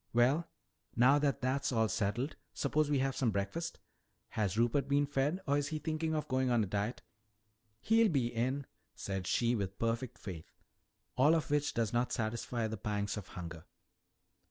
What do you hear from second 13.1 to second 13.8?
of hunger."